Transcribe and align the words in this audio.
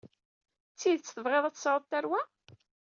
D 0.73 0.75
tidet 0.79 1.13
tebɣiḍ 1.15 1.43
ad 1.45 1.53
tesɛuḍ 1.55 1.83
tarwa? 1.85 2.21